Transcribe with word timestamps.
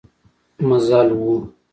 مزل 0.67 1.07
و. 1.17 1.25